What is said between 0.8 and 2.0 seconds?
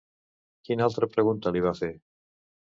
altra pregunta li va fer?